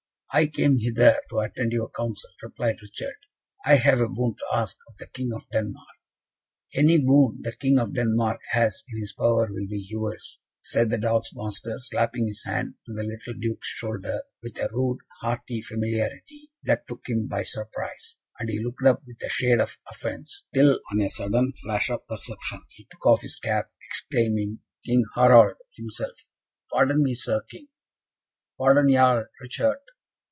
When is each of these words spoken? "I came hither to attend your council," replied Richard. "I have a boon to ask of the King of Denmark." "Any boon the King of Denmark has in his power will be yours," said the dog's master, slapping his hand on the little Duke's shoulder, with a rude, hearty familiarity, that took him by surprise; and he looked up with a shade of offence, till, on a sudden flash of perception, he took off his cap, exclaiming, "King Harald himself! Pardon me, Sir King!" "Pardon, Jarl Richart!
"I 0.33 0.47
came 0.47 0.79
hither 0.79 1.17
to 1.29 1.39
attend 1.39 1.73
your 1.73 1.89
council," 1.89 2.29
replied 2.41 2.81
Richard. 2.81 3.17
"I 3.65 3.75
have 3.75 3.99
a 3.99 4.07
boon 4.07 4.35
to 4.37 4.45
ask 4.57 4.77
of 4.87 4.95
the 4.95 5.07
King 5.07 5.33
of 5.33 5.49
Denmark." 5.51 5.85
"Any 6.73 6.99
boon 6.99 7.39
the 7.41 7.51
King 7.51 7.77
of 7.77 7.93
Denmark 7.93 8.39
has 8.51 8.81
in 8.87 9.01
his 9.01 9.11
power 9.11 9.49
will 9.51 9.67
be 9.67 9.85
yours," 9.89 10.39
said 10.61 10.89
the 10.89 10.97
dog's 10.97 11.35
master, 11.35 11.77
slapping 11.79 12.27
his 12.27 12.45
hand 12.45 12.75
on 12.87 12.95
the 12.95 13.03
little 13.03 13.33
Duke's 13.37 13.67
shoulder, 13.67 14.21
with 14.41 14.57
a 14.57 14.69
rude, 14.71 14.99
hearty 15.19 15.59
familiarity, 15.61 16.49
that 16.63 16.87
took 16.87 17.09
him 17.09 17.27
by 17.27 17.43
surprise; 17.43 18.19
and 18.39 18.47
he 18.49 18.63
looked 18.63 18.85
up 18.85 19.01
with 19.05 19.21
a 19.21 19.27
shade 19.27 19.59
of 19.59 19.79
offence, 19.91 20.45
till, 20.53 20.79
on 20.93 21.01
a 21.01 21.09
sudden 21.09 21.51
flash 21.61 21.89
of 21.89 22.07
perception, 22.07 22.61
he 22.69 22.85
took 22.85 23.05
off 23.05 23.19
his 23.21 23.37
cap, 23.37 23.69
exclaiming, 23.85 24.59
"King 24.85 25.03
Harald 25.13 25.57
himself! 25.75 26.29
Pardon 26.71 27.03
me, 27.03 27.15
Sir 27.15 27.41
King!" 27.49 27.67
"Pardon, 28.57 28.89
Jarl 28.89 29.25
Richart! 29.43 29.81